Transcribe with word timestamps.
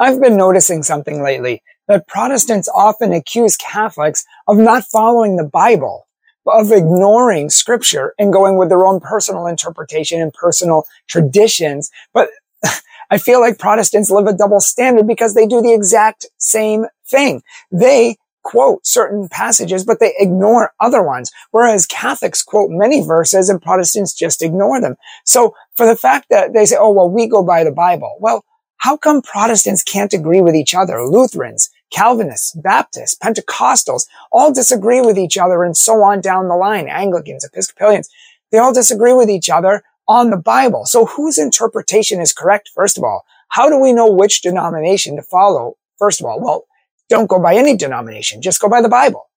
I've 0.00 0.18
been 0.18 0.38
noticing 0.38 0.82
something 0.82 1.22
lately 1.22 1.62
that 1.86 2.08
Protestants 2.08 2.70
often 2.74 3.12
accuse 3.12 3.58
Catholics 3.58 4.24
of 4.48 4.56
not 4.56 4.84
following 4.84 5.36
the 5.36 5.44
Bible, 5.44 6.08
of 6.46 6.72
ignoring 6.72 7.50
scripture 7.50 8.14
and 8.18 8.32
going 8.32 8.56
with 8.56 8.70
their 8.70 8.86
own 8.86 9.00
personal 9.00 9.46
interpretation 9.46 10.18
and 10.22 10.32
personal 10.32 10.84
traditions. 11.06 11.90
But 12.14 12.30
I 13.10 13.18
feel 13.18 13.40
like 13.40 13.58
Protestants 13.58 14.10
live 14.10 14.26
a 14.26 14.32
double 14.32 14.60
standard 14.60 15.06
because 15.06 15.34
they 15.34 15.46
do 15.46 15.60
the 15.60 15.74
exact 15.74 16.24
same 16.38 16.86
thing. 17.06 17.42
They 17.70 18.16
quote 18.42 18.86
certain 18.86 19.28
passages, 19.28 19.84
but 19.84 20.00
they 20.00 20.14
ignore 20.18 20.72
other 20.80 21.02
ones. 21.02 21.30
Whereas 21.50 21.84
Catholics 21.84 22.42
quote 22.42 22.70
many 22.70 23.02
verses 23.02 23.50
and 23.50 23.60
Protestants 23.60 24.14
just 24.14 24.40
ignore 24.40 24.80
them. 24.80 24.96
So 25.26 25.54
for 25.76 25.84
the 25.84 25.94
fact 25.94 26.28
that 26.30 26.54
they 26.54 26.64
say, 26.64 26.76
oh, 26.78 26.90
well, 26.90 27.10
we 27.10 27.26
go 27.26 27.42
by 27.42 27.64
the 27.64 27.70
Bible. 27.70 28.16
Well, 28.18 28.44
how 28.80 28.96
come 28.96 29.20
Protestants 29.20 29.82
can't 29.82 30.14
agree 30.14 30.40
with 30.40 30.54
each 30.54 30.74
other? 30.74 31.04
Lutherans, 31.04 31.68
Calvinists, 31.90 32.52
Baptists, 32.54 33.14
Pentecostals 33.14 34.06
all 34.32 34.52
disagree 34.52 35.02
with 35.02 35.18
each 35.18 35.36
other 35.36 35.64
and 35.64 35.76
so 35.76 36.02
on 36.02 36.22
down 36.22 36.48
the 36.48 36.56
line. 36.56 36.88
Anglicans, 36.88 37.44
Episcopalians, 37.44 38.08
they 38.50 38.58
all 38.58 38.72
disagree 38.72 39.12
with 39.12 39.28
each 39.28 39.50
other 39.50 39.82
on 40.08 40.30
the 40.30 40.38
Bible. 40.38 40.86
So 40.86 41.04
whose 41.04 41.36
interpretation 41.36 42.20
is 42.20 42.32
correct? 42.32 42.70
First 42.74 42.96
of 42.96 43.04
all, 43.04 43.26
how 43.48 43.68
do 43.68 43.78
we 43.78 43.92
know 43.92 44.10
which 44.10 44.40
denomination 44.40 45.16
to 45.16 45.22
follow? 45.22 45.76
First 45.98 46.20
of 46.20 46.26
all, 46.26 46.40
well, 46.40 46.64
don't 47.10 47.28
go 47.28 47.38
by 47.38 47.56
any 47.56 47.76
denomination. 47.76 48.40
Just 48.40 48.62
go 48.62 48.70
by 48.70 48.80
the 48.80 48.88
Bible. 48.88 49.28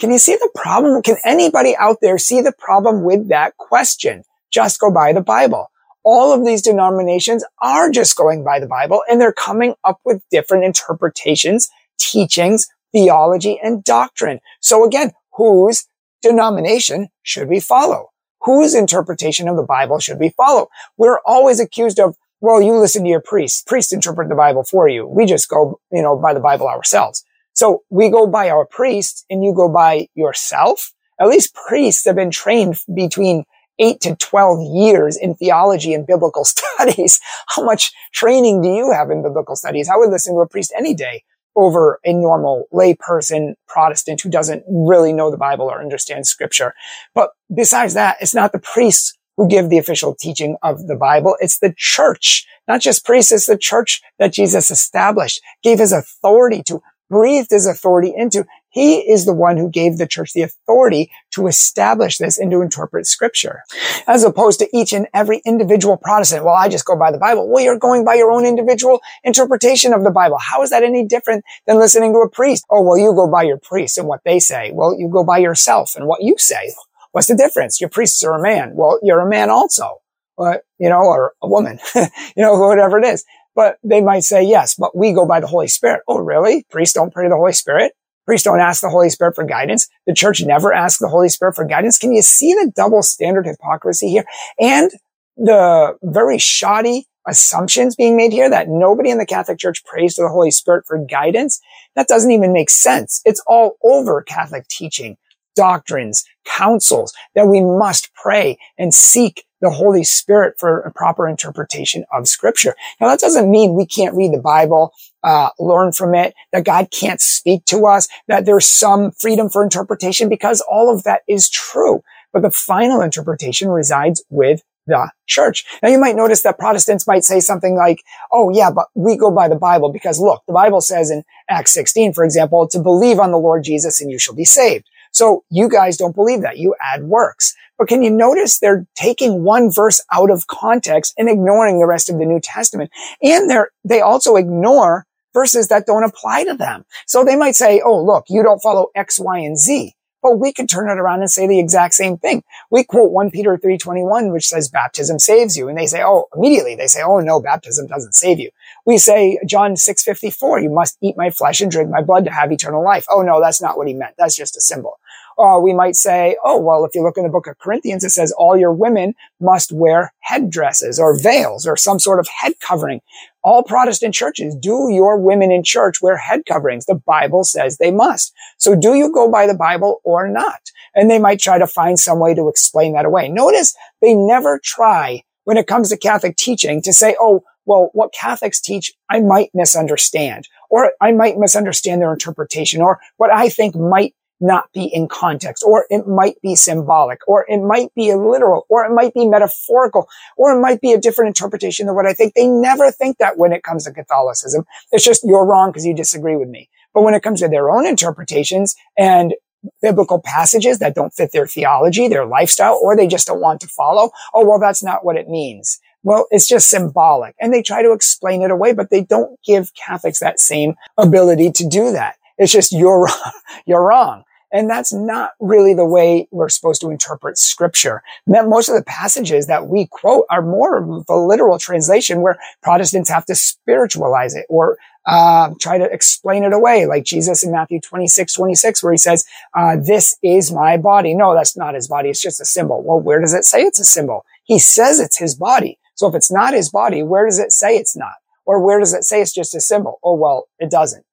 Can 0.00 0.10
you 0.10 0.18
see 0.18 0.34
the 0.34 0.50
problem? 0.52 1.00
Can 1.00 1.16
anybody 1.24 1.76
out 1.76 1.98
there 2.02 2.18
see 2.18 2.40
the 2.40 2.54
problem 2.58 3.04
with 3.04 3.28
that 3.28 3.56
question? 3.56 4.24
Just 4.50 4.80
go 4.80 4.90
by 4.90 5.12
the 5.12 5.20
Bible. 5.20 5.70
All 6.04 6.32
of 6.32 6.44
these 6.44 6.62
denominations 6.62 7.44
are 7.60 7.90
just 7.90 8.16
going 8.16 8.44
by 8.44 8.60
the 8.60 8.66
Bible 8.66 9.02
and 9.08 9.20
they're 9.20 9.32
coming 9.32 9.74
up 9.84 10.00
with 10.04 10.22
different 10.30 10.64
interpretations, 10.64 11.68
teachings, 11.98 12.66
theology, 12.92 13.58
and 13.62 13.82
doctrine. 13.82 14.40
So 14.60 14.84
again, 14.84 15.12
whose 15.32 15.86
denomination 16.22 17.08
should 17.22 17.48
we 17.48 17.60
follow? 17.60 18.10
Whose 18.42 18.74
interpretation 18.74 19.48
of 19.48 19.56
the 19.56 19.62
Bible 19.62 19.98
should 19.98 20.20
we 20.20 20.30
follow? 20.30 20.68
We're 20.98 21.20
always 21.24 21.60
accused 21.60 21.98
of 21.98 22.16
well, 22.40 22.60
you 22.60 22.78
listen 22.78 23.04
to 23.04 23.08
your 23.08 23.22
priest. 23.22 23.66
Priest 23.66 23.90
interpret 23.90 24.28
the 24.28 24.34
Bible 24.34 24.64
for 24.64 24.86
you. 24.86 25.06
We 25.06 25.24
just 25.24 25.48
go, 25.48 25.80
you 25.90 26.02
know, 26.02 26.14
by 26.14 26.34
the 26.34 26.40
Bible 26.40 26.68
ourselves. 26.68 27.24
So 27.54 27.84
we 27.88 28.10
go 28.10 28.26
by 28.26 28.50
our 28.50 28.66
priest 28.66 29.24
and 29.30 29.42
you 29.42 29.54
go 29.54 29.70
by 29.70 30.08
yourself. 30.14 30.92
At 31.18 31.28
least 31.28 31.54
priests 31.54 32.04
have 32.04 32.16
been 32.16 32.30
trained 32.30 32.76
between 32.94 33.44
eight 33.78 34.00
to 34.00 34.16
12 34.16 34.74
years 34.74 35.16
in 35.16 35.34
theology 35.34 35.94
and 35.94 36.06
biblical 36.06 36.44
studies. 36.44 37.20
How 37.48 37.64
much 37.64 37.92
training 38.12 38.62
do 38.62 38.68
you 38.68 38.92
have 38.92 39.10
in 39.10 39.22
biblical 39.22 39.56
studies? 39.56 39.88
I 39.88 39.96
would 39.96 40.10
listen 40.10 40.34
to 40.34 40.40
a 40.40 40.48
priest 40.48 40.72
any 40.76 40.94
day 40.94 41.24
over 41.56 42.00
a 42.04 42.12
normal 42.12 42.66
layperson 42.72 43.54
Protestant 43.68 44.20
who 44.20 44.28
doesn't 44.28 44.64
really 44.68 45.12
know 45.12 45.30
the 45.30 45.36
Bible 45.36 45.66
or 45.66 45.80
understand 45.80 46.26
scripture. 46.26 46.74
But 47.14 47.30
besides 47.54 47.94
that, 47.94 48.16
it's 48.20 48.34
not 48.34 48.52
the 48.52 48.58
priests 48.58 49.16
who 49.36 49.48
give 49.48 49.70
the 49.70 49.78
official 49.78 50.14
teaching 50.14 50.56
of 50.62 50.86
the 50.86 50.96
Bible. 50.96 51.36
It's 51.40 51.58
the 51.58 51.74
church, 51.76 52.46
not 52.68 52.80
just 52.80 53.04
priests. 53.04 53.32
It's 53.32 53.46
the 53.46 53.58
church 53.58 54.00
that 54.18 54.32
Jesus 54.32 54.70
established, 54.70 55.40
gave 55.62 55.78
his 55.78 55.92
authority 55.92 56.62
to, 56.64 56.80
breathed 57.10 57.50
his 57.50 57.66
authority 57.66 58.12
into. 58.16 58.44
He 58.74 59.08
is 59.08 59.24
the 59.24 59.32
one 59.32 59.56
who 59.56 59.70
gave 59.70 59.98
the 59.98 60.06
church 60.06 60.32
the 60.32 60.42
authority 60.42 61.08
to 61.30 61.46
establish 61.46 62.18
this 62.18 62.38
and 62.38 62.50
to 62.50 62.60
interpret 62.60 63.06
scripture, 63.06 63.62
as 64.08 64.24
opposed 64.24 64.58
to 64.58 64.76
each 64.76 64.92
and 64.92 65.06
every 65.14 65.40
individual 65.46 65.96
Protestant. 65.96 66.44
Well, 66.44 66.56
I 66.56 66.68
just 66.68 66.84
go 66.84 66.98
by 66.98 67.12
the 67.12 67.18
Bible. 67.18 67.48
Well, 67.48 67.62
you're 67.62 67.78
going 67.78 68.04
by 68.04 68.14
your 68.14 68.32
own 68.32 68.44
individual 68.44 69.00
interpretation 69.22 69.94
of 69.94 70.02
the 70.02 70.10
Bible. 70.10 70.38
How 70.38 70.60
is 70.64 70.70
that 70.70 70.82
any 70.82 71.06
different 71.06 71.44
than 71.68 71.78
listening 71.78 72.12
to 72.14 72.18
a 72.18 72.28
priest? 72.28 72.64
Oh, 72.68 72.82
well, 72.82 72.98
you 72.98 73.14
go 73.14 73.30
by 73.30 73.44
your 73.44 73.58
priest 73.58 73.96
and 73.96 74.08
what 74.08 74.22
they 74.24 74.40
say. 74.40 74.72
Well, 74.74 74.98
you 74.98 75.08
go 75.08 75.22
by 75.22 75.38
yourself 75.38 75.94
and 75.94 76.08
what 76.08 76.24
you 76.24 76.34
say. 76.36 76.72
What's 77.12 77.28
the 77.28 77.36
difference? 77.36 77.80
Your 77.80 77.90
priests 77.90 78.24
are 78.24 78.34
a 78.34 78.42
man. 78.42 78.72
Well, 78.74 78.98
you're 79.04 79.20
a 79.20 79.30
man 79.30 79.50
also, 79.50 79.98
but, 80.36 80.62
you 80.78 80.88
know, 80.88 80.98
or 80.98 81.34
a 81.40 81.48
woman, 81.48 81.78
you 81.94 82.08
know, 82.38 82.58
whatever 82.58 82.98
it 82.98 83.04
is. 83.04 83.24
But 83.54 83.78
they 83.84 84.00
might 84.00 84.24
say, 84.24 84.42
yes, 84.42 84.74
but 84.74 84.96
we 84.96 85.12
go 85.12 85.24
by 85.24 85.38
the 85.38 85.46
Holy 85.46 85.68
Spirit. 85.68 86.00
Oh, 86.08 86.18
really? 86.18 86.66
Priests 86.70 86.94
don't 86.94 87.14
pray 87.14 87.26
to 87.26 87.28
the 87.28 87.36
Holy 87.36 87.52
Spirit? 87.52 87.92
Priests 88.26 88.44
don't 88.44 88.60
ask 88.60 88.80
the 88.80 88.88
Holy 88.88 89.10
Spirit 89.10 89.34
for 89.34 89.44
guidance. 89.44 89.88
The 90.06 90.14
church 90.14 90.42
never 90.42 90.72
asks 90.72 91.00
the 91.00 91.08
Holy 91.08 91.28
Spirit 91.28 91.54
for 91.54 91.64
guidance. 91.64 91.98
Can 91.98 92.12
you 92.12 92.22
see 92.22 92.52
the 92.54 92.72
double 92.74 93.02
standard 93.02 93.46
hypocrisy 93.46 94.08
here? 94.08 94.24
And 94.58 94.90
the 95.36 95.96
very 96.02 96.38
shoddy 96.38 97.06
assumptions 97.26 97.96
being 97.96 98.16
made 98.16 98.32
here 98.32 98.50
that 98.50 98.68
nobody 98.68 99.10
in 99.10 99.18
the 99.18 99.26
Catholic 99.26 99.58
Church 99.58 99.84
prays 99.84 100.14
to 100.14 100.22
the 100.22 100.28
Holy 100.28 100.50
Spirit 100.50 100.84
for 100.86 100.98
guidance. 100.98 101.60
That 101.96 102.08
doesn't 102.08 102.30
even 102.30 102.52
make 102.52 102.70
sense. 102.70 103.20
It's 103.24 103.42
all 103.46 103.76
over 103.82 104.22
Catholic 104.22 104.68
teaching 104.68 105.16
doctrines, 105.56 106.24
councils 106.44 107.14
that 107.34 107.46
we 107.46 107.60
must 107.60 108.12
pray 108.14 108.58
and 108.76 108.92
seek 108.92 109.44
the 109.60 109.70
Holy 109.70 110.04
Spirit 110.04 110.56
for 110.58 110.80
a 110.80 110.92
proper 110.92 111.28
interpretation 111.28 112.04
of 112.12 112.28
scripture. 112.28 112.74
Now 113.00 113.08
that 113.08 113.20
doesn't 113.20 113.50
mean 113.50 113.74
we 113.74 113.86
can't 113.86 114.14
read 114.14 114.32
the 114.32 114.40
Bible, 114.40 114.92
uh, 115.24 115.50
learn 115.58 115.92
from 115.92 116.14
it, 116.14 116.34
that 116.52 116.64
God 116.64 116.88
can't 116.90 117.20
speak 117.20 117.64
to 117.66 117.86
us, 117.86 118.06
that 118.28 118.44
there's 118.44 118.68
some 118.68 119.10
freedom 119.12 119.48
for 119.48 119.64
interpretation 119.64 120.28
because 120.28 120.60
all 120.70 120.94
of 120.94 121.02
that 121.04 121.22
is 121.26 121.48
true. 121.48 122.02
But 122.32 122.42
the 122.42 122.50
final 122.50 123.00
interpretation 123.00 123.68
resides 123.68 124.22
with 124.28 124.62
the 124.86 125.10
church. 125.26 125.64
Now 125.82 125.88
you 125.88 125.98
might 125.98 126.16
notice 126.16 126.42
that 126.42 126.58
Protestants 126.58 127.06
might 127.06 127.24
say 127.24 127.40
something 127.40 127.74
like, 127.74 128.02
oh 128.32 128.50
yeah, 128.50 128.70
but 128.70 128.88
we 128.94 129.16
go 129.16 129.30
by 129.30 129.48
the 129.48 129.56
Bible 129.56 129.90
because 129.90 130.20
look, 130.20 130.42
the 130.46 130.52
Bible 130.52 130.82
says 130.82 131.10
in 131.10 131.22
Acts 131.48 131.72
16, 131.72 132.12
for 132.12 132.22
example, 132.22 132.68
to 132.68 132.78
believe 132.78 133.18
on 133.18 133.30
the 133.30 133.38
Lord 133.38 133.64
Jesus 133.64 134.00
and 134.00 134.10
you 134.10 134.18
shall 134.18 134.34
be 134.34 134.44
saved. 134.44 134.84
So 135.10 135.44
you 135.48 135.68
guys 135.68 135.96
don't 135.96 136.14
believe 136.14 136.42
that. 136.42 136.58
You 136.58 136.74
add 136.82 137.04
works. 137.04 137.54
But 137.78 137.88
can 137.88 138.02
you 138.02 138.10
notice 138.10 138.58
they're 138.58 138.86
taking 138.94 139.42
one 139.42 139.70
verse 139.70 140.00
out 140.12 140.30
of 140.30 140.46
context 140.48 141.14
and 141.16 141.28
ignoring 141.28 141.78
the 141.78 141.86
rest 141.86 142.10
of 142.10 142.18
the 142.18 142.26
New 142.26 142.40
Testament? 142.40 142.90
And 143.22 143.48
they're, 143.48 143.70
they 143.84 144.00
also 144.00 144.36
ignore 144.36 145.06
verses 145.34 145.68
that 145.68 145.86
don't 145.86 146.04
apply 146.04 146.44
to 146.44 146.54
them. 146.54 146.86
So 147.06 147.24
they 147.24 147.36
might 147.36 147.56
say, 147.56 147.82
oh, 147.84 148.02
look, 148.02 148.24
you 148.28 148.42
don't 148.42 148.62
follow 148.62 148.86
X, 148.94 149.20
Y, 149.20 149.38
and 149.40 149.58
Z. 149.58 149.94
But 150.22 150.38
we 150.38 150.54
could 150.54 150.70
turn 150.70 150.88
it 150.88 150.98
around 150.98 151.20
and 151.20 151.30
say 151.30 151.46
the 151.46 151.58
exact 151.58 151.92
same 151.92 152.16
thing. 152.16 152.44
We 152.70 152.82
quote 152.82 153.12
1 153.12 153.30
Peter 153.30 153.58
3.21, 153.58 154.32
which 154.32 154.48
says 154.48 154.70
baptism 154.70 155.18
saves 155.18 155.54
you. 155.54 155.68
And 155.68 155.76
they 155.76 155.84
say, 155.84 156.02
oh, 156.02 156.28
immediately 156.34 156.74
they 156.74 156.86
say, 156.86 157.02
oh, 157.02 157.20
no, 157.20 157.42
baptism 157.42 157.88
doesn't 157.88 158.14
save 158.14 158.40
you. 158.40 158.48
We 158.86 158.96
say 158.96 159.38
John 159.46 159.74
6.54, 159.74 160.62
you 160.62 160.70
must 160.70 160.96
eat 161.02 161.18
my 161.18 161.28
flesh 161.28 161.60
and 161.60 161.70
drink 161.70 161.90
my 161.90 162.00
blood 162.00 162.24
to 162.24 162.30
have 162.30 162.50
eternal 162.50 162.82
life. 162.82 163.04
Oh, 163.10 163.20
no, 163.20 163.38
that's 163.38 163.60
not 163.60 163.76
what 163.76 163.86
he 163.86 163.92
meant. 163.92 164.14
That's 164.16 164.34
just 164.34 164.56
a 164.56 164.62
symbol. 164.62 164.98
We 165.38 165.74
might 165.74 165.96
say, 165.96 166.36
oh, 166.44 166.60
well, 166.60 166.84
if 166.84 166.94
you 166.94 167.02
look 167.02 167.16
in 167.16 167.24
the 167.24 167.28
book 167.28 167.46
of 167.46 167.58
Corinthians, 167.58 168.04
it 168.04 168.10
says 168.10 168.32
all 168.32 168.56
your 168.56 168.72
women 168.72 169.14
must 169.40 169.72
wear 169.72 170.12
headdresses 170.20 170.98
or 170.98 171.18
veils 171.18 171.66
or 171.66 171.76
some 171.76 171.98
sort 171.98 172.20
of 172.20 172.28
head 172.28 172.52
covering. 172.60 173.00
All 173.42 173.62
Protestant 173.62 174.14
churches, 174.14 174.56
do 174.56 174.88
your 174.90 175.18
women 175.18 175.52
in 175.52 175.62
church 175.62 176.00
wear 176.00 176.16
head 176.16 176.42
coverings? 176.46 176.86
The 176.86 176.94
Bible 176.94 177.44
says 177.44 177.76
they 177.76 177.90
must. 177.90 178.32
So 178.58 178.74
do 178.74 178.94
you 178.94 179.12
go 179.12 179.30
by 179.30 179.46
the 179.46 179.54
Bible 179.54 180.00
or 180.02 180.28
not? 180.28 180.60
And 180.94 181.10
they 181.10 181.18
might 181.18 181.40
try 181.40 181.58
to 181.58 181.66
find 181.66 181.98
some 181.98 182.20
way 182.20 182.34
to 182.34 182.48
explain 182.48 182.94
that 182.94 183.04
away. 183.04 183.28
Notice 183.28 183.74
they 184.00 184.14
never 184.14 184.60
try 184.62 185.24
when 185.44 185.58
it 185.58 185.66
comes 185.66 185.90
to 185.90 185.96
Catholic 185.98 186.36
teaching 186.36 186.80
to 186.82 186.92
say, 186.92 187.16
oh, 187.20 187.42
well, 187.66 187.90
what 187.92 188.12
Catholics 188.12 188.60
teach, 188.60 188.92
I 189.10 189.20
might 189.20 189.50
misunderstand, 189.54 190.48
or 190.70 190.92
I 191.00 191.12
might 191.12 191.38
misunderstand 191.38 192.02
their 192.02 192.12
interpretation, 192.12 192.82
or 192.82 193.00
what 193.16 193.32
I 193.32 193.48
think 193.48 193.74
might 193.74 194.14
not 194.40 194.72
be 194.72 194.84
in 194.92 195.08
context, 195.08 195.64
or 195.66 195.86
it 195.90 196.06
might 196.06 196.40
be 196.42 196.54
symbolic, 196.54 197.20
or 197.26 197.46
it 197.48 197.62
might 197.62 197.94
be 197.94 198.12
literal, 198.14 198.66
or 198.68 198.84
it 198.84 198.94
might 198.94 199.14
be 199.14 199.26
metaphorical, 199.26 200.08
or 200.36 200.56
it 200.56 200.60
might 200.60 200.80
be 200.80 200.92
a 200.92 201.00
different 201.00 201.28
interpretation 201.28 201.86
than 201.86 201.94
what 201.94 202.06
I 202.06 202.12
think. 202.12 202.34
They 202.34 202.48
never 202.48 202.90
think 202.90 203.18
that 203.18 203.38
when 203.38 203.52
it 203.52 203.62
comes 203.62 203.84
to 203.84 203.92
Catholicism. 203.92 204.64
It's 204.92 205.04
just 205.04 205.24
you're 205.24 205.46
wrong 205.46 205.70
because 205.70 205.86
you 205.86 205.94
disagree 205.94 206.36
with 206.36 206.48
me. 206.48 206.68
But 206.92 207.02
when 207.02 207.14
it 207.14 207.22
comes 207.22 207.40
to 207.40 207.48
their 207.48 207.70
own 207.70 207.86
interpretations 207.86 208.74
and 208.96 209.34
biblical 209.80 210.20
passages 210.20 210.78
that 210.78 210.94
don't 210.94 211.12
fit 211.12 211.32
their 211.32 211.46
theology, 211.46 212.08
their 212.08 212.26
lifestyle, 212.26 212.78
or 212.82 212.96
they 212.96 213.06
just 213.06 213.26
don't 213.26 213.40
want 213.40 213.60
to 213.62 213.68
follow, 213.68 214.10
oh, 214.34 214.44
well, 214.46 214.60
that's 214.60 214.82
not 214.82 215.04
what 215.04 215.16
it 215.16 215.28
means. 215.28 215.80
Well, 216.02 216.26
it's 216.30 216.46
just 216.46 216.68
symbolic. 216.68 217.34
And 217.40 217.52
they 217.52 217.62
try 217.62 217.82
to 217.82 217.92
explain 217.92 218.42
it 218.42 218.50
away, 218.50 218.74
but 218.74 218.90
they 218.90 219.02
don't 219.02 219.40
give 219.44 219.72
Catholics 219.74 220.20
that 220.20 220.38
same 220.38 220.74
ability 220.98 221.50
to 221.52 221.66
do 221.66 221.92
that. 221.92 222.16
It's 222.38 222.52
just 222.52 222.72
you're 222.72 223.08
you're 223.66 223.86
wrong. 223.86 224.24
And 224.54 224.70
that's 224.70 224.92
not 224.92 225.32
really 225.40 225.74
the 225.74 225.84
way 225.84 226.28
we're 226.30 226.48
supposed 226.48 226.80
to 226.82 226.90
interpret 226.90 227.36
scripture. 227.36 228.04
Most 228.24 228.68
of 228.68 228.76
the 228.76 228.84
passages 228.84 229.48
that 229.48 229.66
we 229.66 229.88
quote 229.90 230.26
are 230.30 230.42
more 230.42 230.78
of 230.78 231.04
a 231.08 231.16
literal 231.16 231.58
translation 231.58 232.20
where 232.20 232.38
Protestants 232.62 233.10
have 233.10 233.24
to 233.26 233.34
spiritualize 233.34 234.36
it 234.36 234.46
or 234.48 234.78
uh, 235.06 235.50
try 235.60 235.76
to 235.76 235.84
explain 235.92 236.44
it 236.44 236.52
away, 236.52 236.86
like 236.86 237.02
Jesus 237.02 237.42
in 237.44 237.50
Matthew 237.50 237.80
26, 237.80 238.32
26, 238.32 238.82
where 238.82 238.92
he 238.92 238.96
says, 238.96 239.26
uh, 239.54 239.76
this 239.76 240.16
is 240.22 240.52
my 240.52 240.76
body. 240.76 241.14
No, 241.14 241.34
that's 241.34 241.56
not 241.56 241.74
his 241.74 241.88
body. 241.88 242.08
It's 242.08 242.22
just 242.22 242.40
a 242.40 242.44
symbol. 242.44 242.80
Well, 242.84 243.00
where 243.00 243.20
does 243.20 243.34
it 243.34 243.44
say 243.44 243.62
it's 243.62 243.80
a 243.80 243.84
symbol? 243.84 244.24
He 244.44 244.60
says 244.60 245.00
it's 245.00 245.18
his 245.18 245.34
body. 245.34 245.78
So 245.96 246.08
if 246.08 246.14
it's 246.14 246.30
not 246.30 246.54
his 246.54 246.70
body, 246.70 247.02
where 247.02 247.26
does 247.26 247.40
it 247.40 247.50
say 247.50 247.76
it's 247.76 247.96
not? 247.96 248.14
Or 248.46 248.64
where 248.64 248.78
does 248.78 248.94
it 248.94 249.04
say 249.04 249.20
it's 249.20 249.32
just 249.32 249.54
a 249.54 249.60
symbol? 249.60 249.98
Oh, 250.04 250.14
well, 250.14 250.46
it 250.58 250.70
doesn't. 250.70 251.03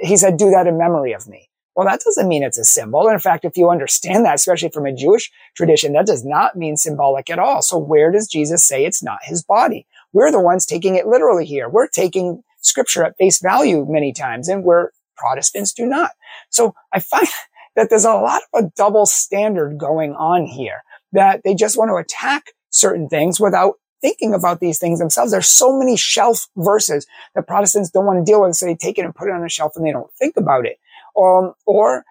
He 0.00 0.16
said, 0.16 0.36
do 0.36 0.50
that 0.50 0.66
in 0.66 0.78
memory 0.78 1.12
of 1.12 1.28
me. 1.28 1.48
Well, 1.74 1.86
that 1.86 2.00
doesn't 2.00 2.28
mean 2.28 2.42
it's 2.42 2.56
a 2.56 2.64
symbol. 2.64 3.06
In 3.08 3.18
fact, 3.18 3.44
if 3.44 3.56
you 3.56 3.68
understand 3.68 4.24
that, 4.24 4.36
especially 4.36 4.70
from 4.70 4.86
a 4.86 4.94
Jewish 4.94 5.30
tradition, 5.54 5.92
that 5.92 6.06
does 6.06 6.24
not 6.24 6.56
mean 6.56 6.78
symbolic 6.78 7.28
at 7.28 7.38
all. 7.38 7.60
So 7.60 7.76
where 7.76 8.10
does 8.10 8.28
Jesus 8.28 8.66
say 8.66 8.84
it's 8.84 9.02
not 9.02 9.18
his 9.22 9.42
body? 9.42 9.86
We're 10.14 10.32
the 10.32 10.40
ones 10.40 10.64
taking 10.64 10.94
it 10.94 11.06
literally 11.06 11.44
here. 11.44 11.68
We're 11.68 11.88
taking 11.88 12.42
scripture 12.62 13.04
at 13.04 13.18
face 13.18 13.40
value 13.42 13.84
many 13.86 14.14
times 14.14 14.48
and 14.48 14.64
where 14.64 14.92
Protestants 15.18 15.74
do 15.74 15.84
not. 15.84 16.12
So 16.48 16.74
I 16.94 17.00
find 17.00 17.28
that 17.76 17.90
there's 17.90 18.06
a 18.06 18.14
lot 18.14 18.40
of 18.54 18.64
a 18.64 18.70
double 18.74 19.04
standard 19.04 19.76
going 19.78 20.12
on 20.12 20.46
here 20.46 20.82
that 21.12 21.42
they 21.44 21.54
just 21.54 21.76
want 21.76 21.90
to 21.90 21.96
attack 21.96 22.52
certain 22.70 23.08
things 23.08 23.38
without 23.38 23.74
thinking 24.00 24.34
about 24.34 24.60
these 24.60 24.78
things 24.78 24.98
themselves. 24.98 25.32
There's 25.32 25.48
so 25.48 25.78
many 25.78 25.96
shelf 25.96 26.48
verses 26.56 27.06
that 27.34 27.46
Protestants 27.46 27.90
don't 27.90 28.06
want 28.06 28.18
to 28.18 28.30
deal 28.30 28.42
with. 28.42 28.54
So 28.54 28.66
they 28.66 28.74
take 28.74 28.98
it 28.98 29.04
and 29.04 29.14
put 29.14 29.28
it 29.28 29.34
on 29.34 29.44
a 29.44 29.48
shelf 29.48 29.72
and 29.76 29.86
they 29.86 29.92
don't 29.92 30.12
think 30.14 30.36
about 30.36 30.66
it. 30.66 30.78
Um, 31.16 31.54
or 31.64 32.04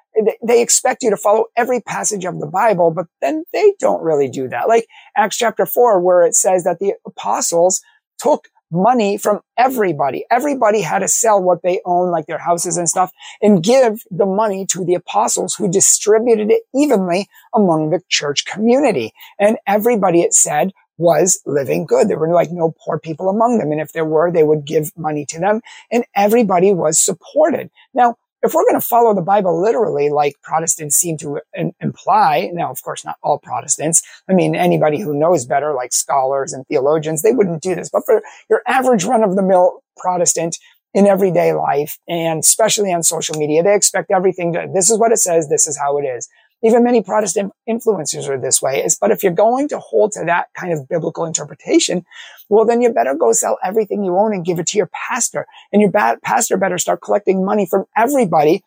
they 0.43 0.61
expect 0.61 1.03
you 1.03 1.09
to 1.09 1.17
follow 1.17 1.45
every 1.55 1.81
passage 1.81 2.25
of 2.25 2.39
the 2.39 2.47
Bible, 2.47 2.91
but 2.91 3.07
then 3.21 3.43
they 3.53 3.73
don't 3.79 4.01
really 4.01 4.29
do 4.29 4.47
that. 4.47 4.67
Like 4.67 4.87
Acts 5.15 5.37
chapter 5.37 5.65
four, 5.65 5.99
where 5.99 6.23
it 6.25 6.35
says 6.35 6.63
that 6.63 6.79
the 6.79 6.93
apostles 7.05 7.81
took 8.17 8.47
money 8.71 9.17
from 9.17 9.41
everybody. 9.57 10.25
Everybody 10.31 10.81
had 10.81 10.99
to 10.99 11.07
sell 11.07 11.41
what 11.41 11.61
they 11.63 11.81
own, 11.85 12.11
like 12.11 12.25
their 12.25 12.37
houses 12.39 12.77
and 12.77 12.89
stuff, 12.89 13.11
and 13.41 13.63
give 13.63 14.03
the 14.09 14.25
money 14.25 14.65
to 14.67 14.83
the 14.83 14.95
apostles 14.95 15.55
who 15.55 15.69
distributed 15.69 16.49
it 16.49 16.63
evenly 16.73 17.27
among 17.53 17.89
the 17.89 18.01
church 18.09 18.45
community. 18.45 19.13
And 19.39 19.57
everybody, 19.67 20.21
it 20.21 20.33
said, 20.33 20.71
was 20.97 21.39
living 21.45 21.85
good. 21.85 22.07
There 22.07 22.19
were 22.19 22.33
like 22.33 22.51
no 22.51 22.73
poor 22.85 22.99
people 22.99 23.29
among 23.29 23.57
them. 23.57 23.71
And 23.71 23.81
if 23.81 23.91
there 23.93 24.05
were, 24.05 24.31
they 24.31 24.43
would 24.43 24.65
give 24.65 24.91
money 24.97 25.25
to 25.27 25.39
them 25.39 25.61
and 25.91 26.05
everybody 26.15 26.73
was 26.73 26.99
supported. 26.99 27.69
Now, 27.93 28.15
if 28.41 28.53
we're 28.53 28.63
going 28.63 28.79
to 28.79 28.85
follow 28.85 29.15
the 29.15 29.23
Bible 29.23 29.59
literally, 29.59 30.09
like 30.09 30.35
Protestants 30.43 30.95
seem 30.95 31.17
to 31.17 31.41
imply, 31.79 32.51
now, 32.53 32.69
of 32.69 32.81
course, 32.83 33.03
not 33.03 33.17
all 33.23 33.39
Protestants. 33.39 34.03
I 34.29 34.33
mean, 34.33 34.55
anybody 34.55 35.01
who 35.01 35.17
knows 35.17 35.45
better, 35.45 35.73
like 35.73 35.91
scholars 35.91 36.53
and 36.53 36.65
theologians, 36.67 37.23
they 37.23 37.31
wouldn't 37.31 37.63
do 37.63 37.73
this. 37.73 37.89
But 37.89 38.03
for 38.05 38.21
your 38.49 38.61
average 38.67 39.03
run 39.03 39.23
of 39.23 39.35
the 39.35 39.41
mill 39.41 39.81
Protestant 39.97 40.57
in 40.93 41.07
everyday 41.07 41.53
life 41.53 41.97
and 42.07 42.39
especially 42.39 42.93
on 42.93 43.01
social 43.01 43.35
media, 43.35 43.63
they 43.63 43.75
expect 43.75 44.11
everything 44.11 44.53
to, 44.53 44.67
this 44.73 44.91
is 44.91 44.99
what 44.99 45.11
it 45.11 45.17
says. 45.17 45.49
This 45.49 45.65
is 45.65 45.77
how 45.77 45.97
it 45.97 46.03
is. 46.03 46.29
Even 46.63 46.83
many 46.83 47.03
Protestant 47.03 47.53
influencers 47.69 48.27
are 48.27 48.39
this 48.39 48.61
way. 48.61 48.87
But 48.99 49.11
if 49.11 49.23
you're 49.23 49.33
going 49.33 49.67
to 49.69 49.79
hold 49.79 50.13
to 50.13 50.23
that 50.25 50.47
kind 50.55 50.73
of 50.73 50.87
biblical 50.87 51.25
interpretation, 51.25 52.05
well, 52.49 52.65
then 52.65 52.81
you 52.81 52.91
better 52.91 53.13
go 53.13 53.31
sell 53.33 53.57
everything 53.63 54.03
you 54.03 54.17
own 54.17 54.33
and 54.33 54.45
give 54.45 54.59
it 54.59 54.67
to 54.67 54.77
your 54.77 54.89
pastor. 55.07 55.45
And 55.71 55.81
your 55.81 55.91
ba- 55.91 56.17
pastor 56.23 56.57
better 56.57 56.77
start 56.77 57.01
collecting 57.01 57.45
money 57.45 57.65
from 57.65 57.85
everybody. 57.95 58.63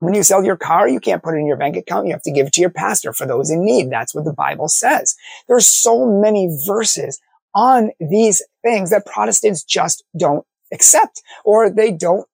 When 0.00 0.14
you 0.14 0.24
sell 0.24 0.42
your 0.42 0.56
car, 0.56 0.88
you 0.88 0.98
can't 0.98 1.22
put 1.22 1.34
it 1.34 1.38
in 1.38 1.46
your 1.46 1.56
bank 1.56 1.76
account. 1.76 2.06
You 2.06 2.12
have 2.12 2.22
to 2.22 2.32
give 2.32 2.48
it 2.48 2.52
to 2.54 2.60
your 2.60 2.70
pastor 2.70 3.12
for 3.12 3.24
those 3.24 3.50
in 3.50 3.64
need. 3.64 3.90
That's 3.90 4.14
what 4.14 4.24
the 4.24 4.32
Bible 4.32 4.68
says. 4.68 5.14
There's 5.46 5.66
so 5.66 6.06
many 6.06 6.48
verses 6.66 7.20
on 7.54 7.90
these 8.00 8.42
things 8.62 8.90
that 8.90 9.06
Protestants 9.06 9.62
just 9.62 10.02
don't 10.16 10.44
accept 10.72 11.22
or 11.44 11.70
they 11.70 11.92
don't 11.92 12.26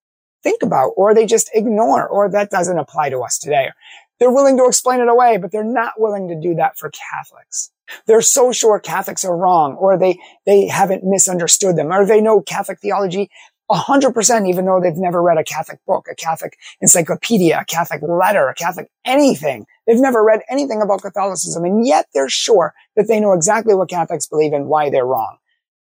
think 0.43 0.63
about 0.63 0.93
or 0.97 1.15
they 1.15 1.27
just 1.27 1.51
ignore 1.53 2.07
or 2.07 2.31
that 2.31 2.51
doesn't 2.51 2.79
apply 2.79 3.11
to 3.11 3.21
us 3.21 3.39
today. 3.39 3.71
They're 4.19 4.33
willing 4.33 4.57
to 4.59 4.67
explain 4.67 5.01
it 5.01 5.09
away, 5.09 5.37
but 5.37 5.53
they're 5.53 5.65
not 5.65 5.95
willing 5.99 6.29
to 6.29 6.41
do 6.41 6.55
that 6.57 6.77
for 6.77 6.91
Catholics. 6.91 7.71
They're 8.07 8.21
so 8.21 8.53
sure 8.53 8.79
Catholics 8.79 9.25
are 9.25 9.37
wrong 9.37 9.75
or 9.75 9.97
they, 9.97 10.19
they 10.45 10.67
haven't 10.67 11.05
misunderstood 11.05 11.77
them 11.77 11.93
or 11.93 12.05
they 12.05 12.21
know 12.21 12.41
Catholic 12.41 12.81
theology 12.81 13.31
100% 13.71 14.49
even 14.49 14.65
though 14.65 14.81
they've 14.83 14.97
never 14.97 15.23
read 15.23 15.37
a 15.37 15.45
Catholic 15.45 15.79
book, 15.87 16.07
a 16.11 16.15
Catholic 16.15 16.57
encyclopedia, 16.81 17.61
a 17.61 17.65
Catholic 17.65 18.01
letter, 18.03 18.49
a 18.49 18.55
Catholic 18.55 18.91
anything. 19.05 19.67
They've 19.87 20.01
never 20.01 20.25
read 20.25 20.41
anything 20.51 20.81
about 20.81 21.03
Catholicism 21.03 21.65
and 21.65 21.87
yet 21.87 22.07
they're 22.15 22.31
sure 22.31 22.75
that 22.97 23.09
they 23.09 23.21
know 23.21 23.33
exactly 23.33 23.75
what 23.75 23.91
Catholics 23.91 24.27
believe 24.27 24.53
and 24.53 24.67
why 24.67 24.91
they're 24.91 25.07
wrong. 25.07 25.37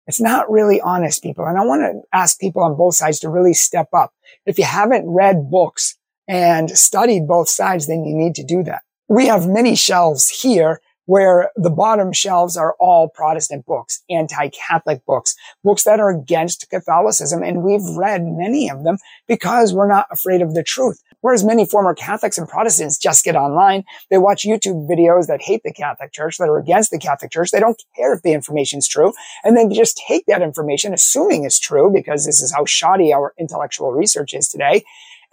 It's 0.07 0.21
not 0.21 0.51
really 0.51 0.81
honest 0.81 1.23
people. 1.23 1.45
And 1.45 1.57
I 1.57 1.63
want 1.65 1.81
to 1.81 2.01
ask 2.17 2.39
people 2.39 2.63
on 2.63 2.75
both 2.75 2.95
sides 2.95 3.19
to 3.19 3.29
really 3.29 3.53
step 3.53 3.87
up. 3.93 4.13
If 4.45 4.57
you 4.57 4.65
haven't 4.65 5.07
read 5.07 5.49
books 5.49 5.97
and 6.27 6.69
studied 6.71 7.27
both 7.27 7.49
sides, 7.49 7.87
then 7.87 8.05
you 8.05 8.15
need 8.15 8.35
to 8.35 8.43
do 8.43 8.63
that. 8.63 8.83
We 9.07 9.27
have 9.27 9.47
many 9.47 9.75
shelves 9.75 10.29
here 10.29 10.81
where 11.05 11.51
the 11.57 11.69
bottom 11.69 12.13
shelves 12.13 12.55
are 12.55 12.75
all 12.79 13.09
Protestant 13.09 13.65
books, 13.65 14.01
anti-Catholic 14.09 15.05
books, 15.05 15.35
books 15.61 15.83
that 15.83 15.99
are 15.99 16.09
against 16.09 16.69
Catholicism. 16.69 17.43
And 17.43 17.61
we've 17.61 17.83
read 17.97 18.23
many 18.23 18.69
of 18.69 18.85
them 18.85 18.97
because 19.27 19.73
we're 19.73 19.89
not 19.89 20.07
afraid 20.11 20.41
of 20.41 20.53
the 20.53 20.63
truth. 20.63 21.01
Whereas 21.19 21.43
many 21.43 21.65
former 21.65 21.93
Catholics 21.93 22.37
and 22.37 22.47
Protestants 22.47 22.97
just 22.97 23.25
get 23.25 23.35
online. 23.35 23.83
They 24.09 24.17
watch 24.17 24.45
YouTube 24.45 24.89
videos 24.89 25.27
that 25.27 25.41
hate 25.41 25.63
the 25.63 25.73
Catholic 25.73 26.13
Church, 26.13 26.37
that 26.37 26.49
are 26.49 26.57
against 26.57 26.91
the 26.91 26.99
Catholic 26.99 27.31
Church. 27.31 27.51
They 27.51 27.59
don't 27.59 27.81
care 27.97 28.13
if 28.13 28.21
the 28.21 28.33
information's 28.33 28.87
true. 28.87 29.13
And 29.43 29.57
then 29.57 29.73
just 29.73 30.01
take 30.07 30.25
that 30.27 30.41
information, 30.41 30.93
assuming 30.93 31.43
it's 31.43 31.59
true, 31.59 31.91
because 31.93 32.25
this 32.25 32.41
is 32.41 32.53
how 32.53 32.65
shoddy 32.65 33.13
our 33.13 33.33
intellectual 33.37 33.91
research 33.91 34.33
is 34.33 34.47
today 34.47 34.83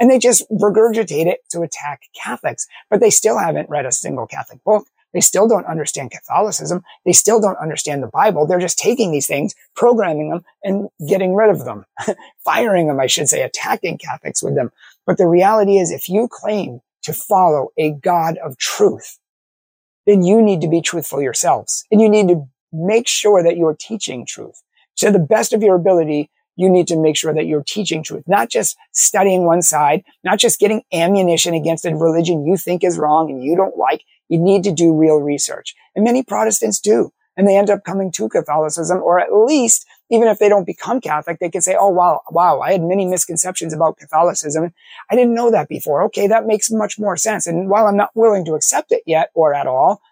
and 0.01 0.11
they 0.11 0.19
just 0.19 0.51
regurgitate 0.51 1.27
it 1.27 1.41
to 1.51 1.61
attack 1.61 2.03
Catholics. 2.21 2.67
But 2.89 3.01
they 3.01 3.11
still 3.11 3.39
haven't 3.39 3.69
read 3.69 3.87
a 3.87 3.93
single 3.93 4.27
Catholic 4.27 4.65
book. 4.65 4.89
They 5.13 5.21
still 5.21 5.49
don't 5.49 5.67
understand 5.67 6.13
Catholicism. 6.13 6.83
They 7.05 7.13
still 7.13 7.41
don't 7.41 7.59
understand 7.59 8.03
the 8.03 8.09
Bible. 8.09 8.47
They're 8.47 8.61
just 8.61 8.79
taking 8.79 9.13
these 9.13 9.27
things, 9.27 9.55
programming 9.75 10.31
them 10.31 10.45
and 10.65 10.89
getting 11.07 11.35
rid 11.35 11.51
of 11.51 11.65
them, 11.65 11.85
firing 12.45 12.87
them, 12.87 13.01
I 13.01 13.07
should 13.07 13.29
say, 13.29 13.43
attacking 13.43 13.99
Catholics 13.99 14.43
with 14.43 14.55
them. 14.55 14.71
But 15.07 15.19
the 15.19 15.27
reality 15.27 15.79
is 15.79 15.91
if 15.91 16.09
you 16.09 16.29
claim 16.31 16.81
to 17.03 17.13
follow 17.13 17.69
a 17.77 17.93
God 17.93 18.39
of 18.39 18.57
truth, 18.57 19.19
then 20.07 20.23
you 20.23 20.41
need 20.41 20.61
to 20.61 20.69
be 20.69 20.81
truthful 20.81 21.21
yourselves 21.21 21.85
and 21.91 22.01
you 22.01 22.09
need 22.09 22.29
to 22.29 22.49
make 22.73 23.09
sure 23.09 23.43
that 23.43 23.57
you're 23.57 23.77
teaching 23.79 24.25
truth 24.25 24.63
to 24.97 25.11
the 25.11 25.19
best 25.19 25.53
of 25.53 25.63
your 25.63 25.77
ability 25.77 26.31
you 26.57 26.69
need 26.69 26.87
to 26.89 26.97
make 26.97 27.17
sure 27.17 27.33
that 27.33 27.47
you're 27.47 27.65
teaching 27.65 28.03
truth, 28.03 28.25
not 28.27 28.51
just 28.51 28.77
studying 28.93 29.45
one 29.45 29.63
side, 29.63 30.03
not 30.25 30.39
just 30.39 30.61
getting 30.61 30.83
ammunition 30.93 31.55
against 31.55 31.85
a 31.85 31.95
religion 31.95 32.45
you 32.45 32.57
think 32.57 32.85
is 32.85 32.99
wrong 32.99 33.31
and 33.31 33.43
you 33.43 33.57
don't 33.57 33.77
like. 33.77 34.03
You 34.29 34.39
need 34.39 34.65
to 34.65 34.73
do 34.73 34.95
real 34.95 35.17
research. 35.17 35.75
And 35.95 36.05
many 36.05 36.23
Protestants 36.23 36.81
do. 36.81 37.13
And 37.37 37.49
they 37.49 37.57
end 37.57 37.71
up 37.71 37.85
coming 37.85 38.13
to 38.13 38.29
Catholicism, 38.29 38.99
or 38.99 39.19
at 39.19 39.33
least, 39.33 39.87
even 40.11 40.29
if 40.29 40.39
they 40.39 40.49
don't 40.49 40.67
become 40.67 41.01
Catholic, 41.01 41.39
they 41.39 41.49
can 41.49 41.63
say, 41.63 41.77
Oh, 41.79 41.89
wow, 41.89 42.21
wow, 42.31 42.61
I 42.61 42.73
had 42.73 42.83
many 42.83 43.07
misconceptions 43.07 43.73
about 43.73 43.97
Catholicism. 43.97 44.75
I 45.11 45.15
didn't 45.15 45.35
know 45.35 45.51
that 45.51 45.69
before. 45.69 46.03
Okay. 46.05 46.27
That 46.27 46.47
makes 46.47 46.71
much 46.71 46.99
more 46.99 47.17
sense. 47.17 47.47
And 47.47 47.71
while 47.71 47.87
I'm 47.87 47.97
not 47.97 48.11
willing 48.15 48.45
to 48.47 48.55
accept 48.55 48.93
it 48.93 49.03
yet 49.07 49.31
or 49.35 49.55
at 49.55 49.67
all, 49.67 50.03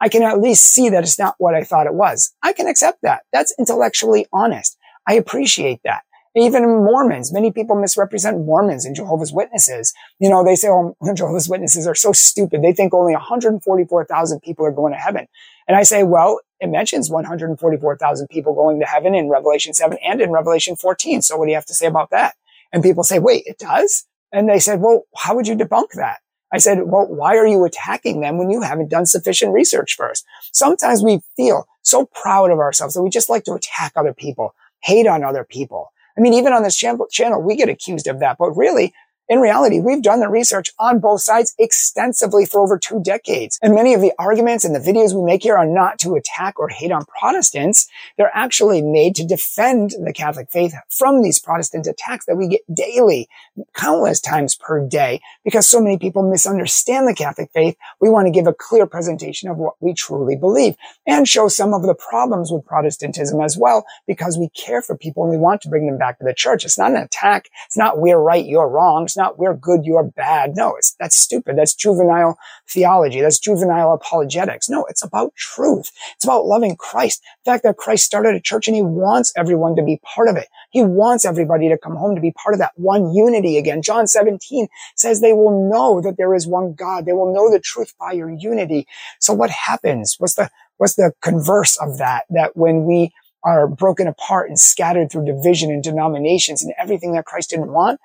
I 0.00 0.08
can 0.08 0.22
at 0.22 0.40
least 0.40 0.64
see 0.64 0.88
that 0.88 1.02
it's 1.02 1.18
not 1.18 1.34
what 1.38 1.54
I 1.54 1.62
thought 1.62 1.86
it 1.86 1.94
was. 1.94 2.32
I 2.42 2.54
can 2.54 2.66
accept 2.66 3.02
that. 3.02 3.24
That's 3.32 3.54
intellectually 3.58 4.26
honest. 4.32 4.78
I 5.06 5.14
appreciate 5.14 5.80
that. 5.84 6.02
Even 6.36 6.62
Mormons, 6.62 7.32
many 7.32 7.50
people 7.50 7.74
misrepresent 7.74 8.44
Mormons 8.46 8.84
and 8.84 8.94
Jehovah's 8.94 9.32
Witnesses. 9.32 9.92
You 10.20 10.30
know, 10.30 10.44
they 10.44 10.54
say, 10.54 10.68
oh, 10.68 10.94
Jehovah's 11.14 11.48
Witnesses 11.48 11.88
are 11.88 11.94
so 11.96 12.12
stupid. 12.12 12.62
They 12.62 12.72
think 12.72 12.94
only 12.94 13.14
144,000 13.14 14.40
people 14.40 14.64
are 14.64 14.70
going 14.70 14.92
to 14.92 14.98
heaven. 14.98 15.26
And 15.66 15.76
I 15.76 15.82
say, 15.82 16.04
well, 16.04 16.40
it 16.60 16.68
mentions 16.68 17.10
144,000 17.10 18.28
people 18.28 18.54
going 18.54 18.78
to 18.78 18.86
heaven 18.86 19.14
in 19.14 19.28
Revelation 19.28 19.74
7 19.74 19.98
and 20.04 20.20
in 20.20 20.30
Revelation 20.30 20.76
14. 20.76 21.22
So 21.22 21.36
what 21.36 21.46
do 21.46 21.50
you 21.50 21.56
have 21.56 21.66
to 21.66 21.74
say 21.74 21.86
about 21.86 22.10
that? 22.10 22.36
And 22.72 22.82
people 22.82 23.02
say, 23.02 23.18
wait, 23.18 23.42
it 23.46 23.58
does? 23.58 24.06
And 24.30 24.48
they 24.48 24.60
said, 24.60 24.80
well, 24.80 25.02
how 25.16 25.34
would 25.34 25.48
you 25.48 25.56
debunk 25.56 25.92
that? 25.94 26.20
I 26.52 26.58
said, 26.58 26.82
well, 26.84 27.06
why 27.06 27.36
are 27.36 27.46
you 27.46 27.64
attacking 27.64 28.20
them 28.20 28.38
when 28.38 28.50
you 28.50 28.62
haven't 28.62 28.90
done 28.90 29.06
sufficient 29.06 29.52
research 29.52 29.96
first? 29.96 30.24
Sometimes 30.52 31.02
we 31.02 31.20
feel 31.36 31.66
so 31.82 32.06
proud 32.06 32.50
of 32.50 32.58
ourselves 32.58 32.94
that 32.94 33.02
we 33.02 33.10
just 33.10 33.30
like 33.30 33.44
to 33.44 33.54
attack 33.54 33.92
other 33.96 34.12
people 34.12 34.54
hate 34.82 35.06
on 35.06 35.24
other 35.24 35.44
people. 35.44 35.92
I 36.16 36.20
mean, 36.20 36.34
even 36.34 36.52
on 36.52 36.62
this 36.62 36.76
channel, 36.76 37.42
we 37.42 37.56
get 37.56 37.68
accused 37.68 38.06
of 38.06 38.20
that, 38.20 38.36
but 38.38 38.50
really 38.50 38.92
in 39.30 39.38
reality, 39.38 39.78
we've 39.78 40.02
done 40.02 40.18
the 40.18 40.28
research 40.28 40.72
on 40.76 40.98
both 40.98 41.20
sides 41.20 41.54
extensively 41.56 42.44
for 42.44 42.60
over 42.60 42.76
two 42.76 43.00
decades. 43.00 43.60
And 43.62 43.76
many 43.76 43.94
of 43.94 44.00
the 44.00 44.12
arguments 44.18 44.64
and 44.64 44.74
the 44.74 44.80
videos 44.80 45.14
we 45.14 45.24
make 45.24 45.44
here 45.44 45.56
are 45.56 45.64
not 45.64 46.00
to 46.00 46.16
attack 46.16 46.58
or 46.58 46.68
hate 46.68 46.90
on 46.90 47.04
Protestants. 47.06 47.86
They're 48.18 48.32
actually 48.34 48.82
made 48.82 49.14
to 49.14 49.24
defend 49.24 49.92
the 50.04 50.12
Catholic 50.12 50.50
faith 50.50 50.74
from 50.90 51.22
these 51.22 51.38
Protestant 51.38 51.86
attacks 51.86 52.26
that 52.26 52.34
we 52.34 52.48
get 52.48 52.62
daily, 52.74 53.28
countless 53.72 54.20
times 54.20 54.56
per 54.56 54.84
day, 54.84 55.20
because 55.44 55.68
so 55.68 55.80
many 55.80 55.96
people 55.96 56.28
misunderstand 56.28 57.06
the 57.06 57.14
Catholic 57.14 57.50
faith. 57.54 57.76
We 58.00 58.10
want 58.10 58.26
to 58.26 58.32
give 58.32 58.48
a 58.48 58.52
clear 58.52 58.84
presentation 58.84 59.48
of 59.48 59.58
what 59.58 59.74
we 59.78 59.94
truly 59.94 60.34
believe 60.34 60.74
and 61.06 61.28
show 61.28 61.46
some 61.46 61.72
of 61.72 61.82
the 61.82 61.94
problems 61.94 62.50
with 62.50 62.66
Protestantism 62.66 63.40
as 63.40 63.56
well, 63.56 63.84
because 64.08 64.36
we 64.36 64.48
care 64.48 64.82
for 64.82 64.96
people 64.96 65.22
and 65.22 65.30
we 65.30 65.38
want 65.38 65.60
to 65.60 65.68
bring 65.68 65.86
them 65.86 65.98
back 65.98 66.18
to 66.18 66.24
the 66.24 66.34
church. 66.34 66.64
It's 66.64 66.78
not 66.78 66.90
an 66.90 66.96
attack. 66.96 67.48
It's 67.66 67.76
not 67.76 68.00
we're 68.00 68.18
right, 68.18 68.44
you're 68.44 68.68
wrong. 68.68 69.04
It's 69.04 69.19
not 69.20 69.38
we're 69.38 69.54
good, 69.54 69.84
you're 69.84 70.02
bad. 70.02 70.56
No, 70.56 70.74
it's, 70.76 70.96
that's 70.98 71.14
stupid. 71.14 71.58
That's 71.58 71.74
juvenile 71.74 72.38
theology. 72.66 73.20
That's 73.20 73.38
juvenile 73.38 73.92
apologetics. 73.92 74.70
No, 74.70 74.86
it's 74.86 75.04
about 75.04 75.34
truth. 75.36 75.92
It's 76.16 76.24
about 76.24 76.46
loving 76.46 76.74
Christ. 76.76 77.22
The 77.44 77.50
fact 77.50 77.64
that 77.64 77.76
Christ 77.76 78.06
started 78.06 78.34
a 78.34 78.40
church 78.40 78.66
and 78.66 78.74
he 78.74 78.82
wants 78.82 79.32
everyone 79.36 79.76
to 79.76 79.82
be 79.82 80.00
part 80.02 80.28
of 80.28 80.36
it. 80.36 80.48
He 80.70 80.82
wants 80.82 81.26
everybody 81.26 81.68
to 81.68 81.76
come 81.76 81.96
home 81.96 82.14
to 82.14 82.20
be 82.20 82.32
part 82.32 82.54
of 82.54 82.60
that 82.60 82.72
one 82.76 83.14
unity 83.14 83.58
again. 83.58 83.82
John 83.82 84.06
17 84.06 84.68
says 84.96 85.20
they 85.20 85.34
will 85.34 85.68
know 85.70 86.00
that 86.00 86.16
there 86.16 86.34
is 86.34 86.46
one 86.46 86.72
God. 86.72 87.04
They 87.04 87.12
will 87.12 87.34
know 87.34 87.50
the 87.50 87.60
truth 87.60 87.92
by 88.00 88.12
your 88.12 88.30
unity. 88.30 88.86
So 89.18 89.34
what 89.34 89.50
happens? 89.50 90.16
What's 90.18 90.34
the, 90.34 90.50
what's 90.78 90.94
the 90.94 91.12
converse 91.20 91.76
of 91.76 91.98
that? 91.98 92.24
That 92.30 92.56
when 92.56 92.84
we 92.84 93.12
are 93.42 93.66
broken 93.66 94.06
apart 94.06 94.48
and 94.48 94.58
scattered 94.58 95.10
through 95.10 95.24
division 95.24 95.70
and 95.70 95.82
denominations 95.82 96.62
and 96.62 96.74
everything 96.78 97.12
that 97.12 97.24
Christ 97.24 97.50
didn't 97.50 97.72
want. 97.72 98.00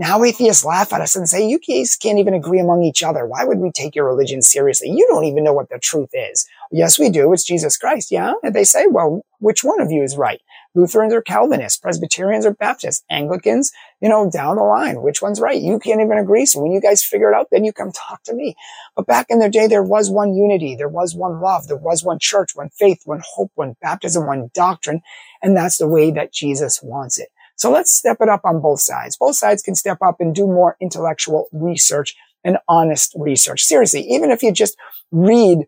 Now 0.00 0.22
atheists 0.22 0.64
laugh 0.64 0.92
at 0.92 1.00
us 1.00 1.16
and 1.16 1.28
say, 1.28 1.46
you 1.46 1.58
guys 1.58 1.96
can't 1.96 2.20
even 2.20 2.32
agree 2.32 2.60
among 2.60 2.84
each 2.84 3.02
other. 3.02 3.26
Why 3.26 3.44
would 3.44 3.58
we 3.58 3.72
take 3.72 3.96
your 3.96 4.06
religion 4.06 4.42
seriously? 4.42 4.90
You 4.90 5.04
don't 5.08 5.24
even 5.24 5.42
know 5.42 5.52
what 5.52 5.70
the 5.70 5.78
truth 5.80 6.10
is. 6.12 6.46
Yes, 6.70 7.00
we 7.00 7.10
do. 7.10 7.32
It's 7.32 7.42
Jesus 7.42 7.76
Christ. 7.76 8.12
Yeah. 8.12 8.34
And 8.44 8.54
they 8.54 8.62
say, 8.62 8.86
well, 8.86 9.22
which 9.40 9.64
one 9.64 9.80
of 9.80 9.90
you 9.90 10.04
is 10.04 10.16
right? 10.16 10.40
Lutherans 10.76 11.12
or 11.12 11.20
Calvinists, 11.20 11.78
Presbyterians 11.78 12.46
or 12.46 12.54
Baptists, 12.54 13.02
Anglicans, 13.10 13.72
you 14.00 14.08
know, 14.08 14.30
down 14.30 14.56
the 14.56 14.62
line. 14.62 15.02
Which 15.02 15.20
one's 15.20 15.40
right? 15.40 15.60
You 15.60 15.80
can't 15.80 16.00
even 16.00 16.18
agree. 16.18 16.46
So 16.46 16.62
when 16.62 16.70
you 16.70 16.80
guys 16.80 17.02
figure 17.02 17.32
it 17.32 17.36
out, 17.36 17.48
then 17.50 17.64
you 17.64 17.72
come 17.72 17.90
talk 17.90 18.22
to 18.24 18.34
me. 18.34 18.54
But 18.94 19.06
back 19.06 19.26
in 19.30 19.40
the 19.40 19.48
day, 19.48 19.66
there 19.66 19.82
was 19.82 20.10
one 20.10 20.32
unity. 20.34 20.76
There 20.76 20.88
was 20.88 21.16
one 21.16 21.40
love. 21.40 21.66
There 21.66 21.76
was 21.76 22.04
one 22.04 22.20
church, 22.20 22.54
one 22.54 22.70
faith, 22.70 23.00
one 23.04 23.22
hope, 23.34 23.50
one 23.56 23.74
baptism, 23.82 24.26
one 24.26 24.50
doctrine. 24.54 25.00
And 25.42 25.56
that's 25.56 25.78
the 25.78 25.88
way 25.88 26.12
that 26.12 26.32
Jesus 26.32 26.80
wants 26.82 27.18
it. 27.18 27.30
So 27.58 27.70
let's 27.70 27.92
step 27.92 28.18
it 28.20 28.28
up 28.28 28.42
on 28.44 28.60
both 28.60 28.80
sides. 28.80 29.16
Both 29.16 29.36
sides 29.36 29.62
can 29.62 29.74
step 29.74 29.98
up 30.00 30.16
and 30.20 30.34
do 30.34 30.46
more 30.46 30.76
intellectual 30.80 31.48
research 31.52 32.16
and 32.44 32.56
honest 32.68 33.14
research. 33.18 33.62
Seriously, 33.62 34.00
even 34.02 34.30
if 34.30 34.42
you 34.42 34.52
just 34.52 34.76
read 35.10 35.66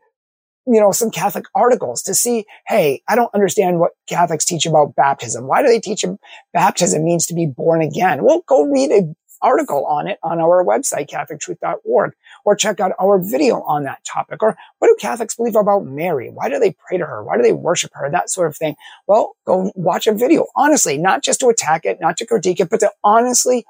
you 0.66 0.80
know, 0.80 0.92
some 0.92 1.10
Catholic 1.10 1.46
articles 1.54 2.02
to 2.02 2.14
see, 2.14 2.44
hey, 2.68 3.02
I 3.08 3.16
don't 3.16 3.34
understand 3.34 3.80
what 3.80 3.92
Catholics 4.08 4.44
teach 4.44 4.66
about 4.66 4.94
baptism. 4.94 5.46
Why 5.46 5.62
do 5.62 5.68
they 5.68 5.80
teach 5.80 6.04
baptism 6.52 7.04
means 7.04 7.26
to 7.26 7.34
be 7.34 7.46
born 7.46 7.82
again? 7.82 8.22
Well, 8.22 8.42
go 8.46 8.62
read 8.64 8.90
an 8.90 9.16
article 9.42 9.84
on 9.86 10.06
it 10.08 10.18
on 10.22 10.40
our 10.40 10.64
website, 10.64 11.08
catholictruth.org, 11.08 12.12
or 12.44 12.56
check 12.56 12.80
out 12.80 12.92
our 13.00 13.18
video 13.18 13.62
on 13.62 13.84
that 13.84 14.04
topic. 14.04 14.42
Or 14.42 14.56
what 14.78 14.88
do 14.88 14.96
Catholics 15.00 15.36
believe 15.36 15.56
about 15.56 15.84
Mary? 15.84 16.30
Why 16.30 16.48
do 16.48 16.58
they 16.58 16.74
pray 16.86 16.98
to 16.98 17.06
her? 17.06 17.24
Why 17.24 17.36
do 17.36 17.42
they 17.42 17.52
worship 17.52 17.90
her? 17.94 18.10
That 18.10 18.30
sort 18.30 18.48
of 18.48 18.56
thing. 18.56 18.76
Well, 19.06 19.36
go 19.46 19.72
watch 19.74 20.06
a 20.06 20.12
video. 20.12 20.46
Honestly, 20.56 20.98
not 20.98 21.22
just 21.22 21.40
to 21.40 21.48
attack 21.48 21.84
it, 21.84 21.98
not 22.00 22.16
to 22.18 22.26
critique 22.26 22.60
it, 22.60 22.70
but 22.70 22.80
to 22.80 22.90
honestly 23.02 23.64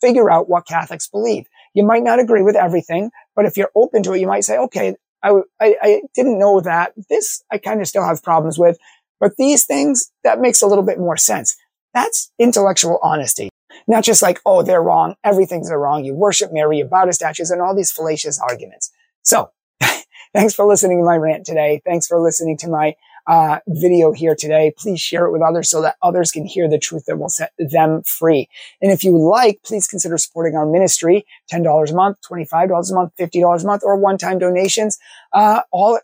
figure 0.00 0.30
out 0.30 0.48
what 0.48 0.66
Catholics 0.66 1.08
believe. 1.08 1.46
You 1.74 1.84
might 1.84 2.02
not 2.02 2.20
agree 2.20 2.42
with 2.42 2.56
everything, 2.56 3.10
but 3.34 3.44
if 3.44 3.56
you're 3.56 3.70
open 3.74 4.02
to 4.04 4.12
it, 4.12 4.20
you 4.20 4.26
might 4.26 4.44
say, 4.44 4.56
okay, 4.56 4.96
I, 5.22 5.40
I, 5.60 5.76
I 5.82 6.02
didn't 6.14 6.38
know 6.38 6.60
that. 6.60 6.92
This 7.08 7.42
I 7.50 7.58
kind 7.58 7.80
of 7.80 7.86
still 7.86 8.04
have 8.04 8.22
problems 8.22 8.58
with, 8.58 8.78
but 9.20 9.32
these 9.36 9.64
things, 9.64 10.10
that 10.22 10.40
makes 10.40 10.62
a 10.62 10.66
little 10.66 10.84
bit 10.84 10.98
more 10.98 11.16
sense. 11.16 11.56
That's 11.92 12.30
intellectual 12.38 12.98
honesty. 13.02 13.48
Not 13.86 14.04
just 14.04 14.22
like, 14.22 14.40
oh, 14.46 14.62
they're 14.62 14.82
wrong. 14.82 15.14
Everything's 15.24 15.70
wrong. 15.70 16.04
You 16.04 16.14
worship 16.14 16.52
Mary, 16.52 16.78
you 16.78 16.84
bow 16.84 17.04
to 17.04 17.12
statues 17.12 17.50
and 17.50 17.60
all 17.60 17.74
these 17.74 17.92
fallacious 17.92 18.40
arguments. 18.40 18.90
So 19.22 19.50
thanks 20.34 20.54
for 20.54 20.66
listening 20.66 20.98
to 20.98 21.04
my 21.04 21.16
rant 21.16 21.46
today. 21.46 21.82
Thanks 21.84 22.06
for 22.06 22.20
listening 22.20 22.56
to 22.58 22.68
my 22.68 22.94
uh, 23.26 23.58
video 23.66 24.12
here 24.12 24.34
today. 24.34 24.72
Please 24.76 25.00
share 25.00 25.26
it 25.26 25.32
with 25.32 25.42
others 25.42 25.70
so 25.70 25.80
that 25.82 25.96
others 26.02 26.30
can 26.30 26.44
hear 26.44 26.68
the 26.68 26.78
truth 26.78 27.04
that 27.06 27.18
will 27.18 27.28
set 27.28 27.52
them 27.58 28.02
free. 28.02 28.48
And 28.82 28.92
if 28.92 29.02
you 29.02 29.18
like, 29.18 29.60
please 29.64 29.86
consider 29.86 30.18
supporting 30.18 30.56
our 30.56 30.66
ministry. 30.66 31.24
$10 31.52 31.90
a 31.90 31.94
month, 31.94 32.18
$25 32.30 32.90
a 32.90 32.94
month, 32.94 33.12
$50 33.18 33.62
a 33.62 33.66
month, 33.66 33.82
or 33.84 33.96
one-time 33.96 34.38
donations. 34.38 34.98
Uh, 35.32 35.62
all 35.72 35.98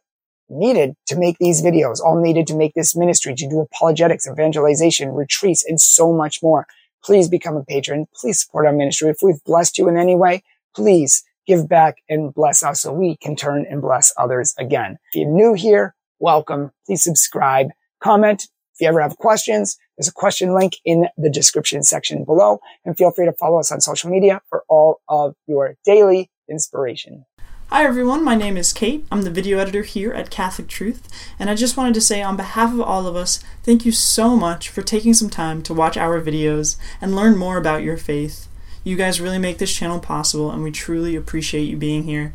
needed 0.49 0.95
to 1.07 1.17
make 1.17 1.37
these 1.39 1.63
videos, 1.63 2.01
all 2.01 2.21
needed 2.21 2.47
to 2.49 2.57
make 2.57 2.75
this 2.75 2.97
ministry, 2.97 3.35
to 3.35 3.49
do 3.49 3.61
apologetics, 3.61 4.27
evangelization, 4.27 5.11
retreats, 5.11 5.65
and 5.67 5.81
so 5.81 6.13
much 6.13 6.43
more. 6.43 6.67
Please 7.05 7.29
become 7.29 7.57
a 7.57 7.65
patron. 7.65 8.07
Please 8.15 8.43
support 8.43 8.67
our 8.67 8.73
ministry. 8.73 9.09
If 9.11 9.19
we've 9.23 9.43
blessed 9.45 9.79
you 9.79 9.89
in 9.89 9.97
any 9.97 10.17
way, 10.17 10.43
please 10.75 11.25
give 11.47 11.69
back 11.69 11.97
and 12.09 12.33
bless 12.33 12.63
us 12.63 12.83
so 12.83 12.93
we 12.93 13.17
can 13.17 13.37
turn 13.37 13.67
and 13.69 13.83
bless 13.83 14.13
others 14.17 14.55
again. 14.59 14.99
If 15.13 15.21
you're 15.21 15.31
new 15.31 15.55
here, 15.55 15.95
welcome. 16.19 16.71
Please 16.87 17.03
subscribe, 17.03 17.69
comment. 18.03 18.49
If 18.75 18.81
you 18.81 18.89
ever 18.89 19.01
have 19.01 19.17
questions, 19.19 19.77
there's 19.97 20.09
a 20.09 20.13
question 20.13 20.55
link 20.55 20.75
in 20.85 21.07
the 21.17 21.31
description 21.31 21.83
section 21.83 22.25
below 22.25 22.61
and 22.85 22.97
feel 22.97 23.11
free 23.11 23.27
to 23.27 23.33
follow 23.33 23.59
us 23.59 23.73
on 23.73 23.81
social 23.81 24.11
media 24.11 24.41
for 24.49 24.65
all 24.69 25.01
of 25.09 25.35
your 25.47 25.77
daily 25.85 26.31
inspiration. 26.49 27.25
Hi 27.73 27.85
everyone, 27.85 28.25
my 28.25 28.35
name 28.35 28.57
is 28.57 28.73
Kate. 28.73 29.07
I'm 29.13 29.23
the 29.23 29.31
video 29.31 29.59
editor 29.59 29.83
here 29.83 30.13
at 30.13 30.29
Catholic 30.29 30.67
Truth, 30.67 31.09
and 31.39 31.49
I 31.49 31.55
just 31.55 31.77
wanted 31.77 31.95
to 31.95 32.01
say 32.01 32.21
on 32.21 32.37
behalf 32.37 32.73
of 32.73 32.81
all 32.81 33.07
of 33.07 33.15
us, 33.15 33.39
thank 33.63 33.87
you 33.87 33.93
so 33.93 34.35
much 34.35 34.69
for 34.69 34.83
taking 34.83 35.15
some 35.15 35.31
time 35.31 35.63
to 35.63 35.73
watch 35.73 35.97
our 35.97 36.21
videos 36.21 36.77
and 37.01 37.15
learn 37.15 37.37
more 37.37 37.59
about 37.59 37.85
your 37.85 37.97
faith. 37.97 38.49
You 38.83 38.97
guys 38.97 39.21
really 39.21 39.39
make 39.39 39.59
this 39.59 39.73
channel 39.73 40.01
possible, 40.01 40.51
and 40.51 40.65
we 40.65 40.73
truly 40.73 41.15
appreciate 41.15 41.67
you 41.67 41.77
being 41.77 42.03
here. 42.03 42.35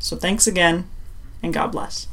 So 0.00 0.16
thanks 0.16 0.46
again, 0.46 0.86
and 1.42 1.54
God 1.54 1.72
bless. 1.72 2.06